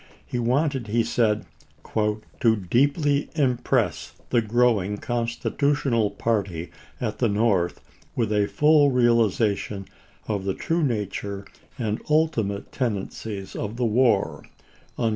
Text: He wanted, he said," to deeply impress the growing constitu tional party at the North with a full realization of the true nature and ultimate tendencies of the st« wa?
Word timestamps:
He 0.25 0.39
wanted, 0.39 0.87
he 0.87 1.03
said," 1.03 1.45
to 2.41 2.55
deeply 2.55 3.29
impress 3.35 4.13
the 4.31 4.41
growing 4.41 4.97
constitu 4.97 5.75
tional 5.75 6.17
party 6.17 6.71
at 6.99 7.19
the 7.19 7.29
North 7.29 7.79
with 8.15 8.33
a 8.33 8.47
full 8.47 8.89
realization 8.89 9.85
of 10.27 10.43
the 10.43 10.55
true 10.55 10.81
nature 10.83 11.45
and 11.77 12.01
ultimate 12.09 12.71
tendencies 12.71 13.55
of 13.55 13.77
the 13.77 13.83
st« 13.83 13.93
wa? 14.97 15.09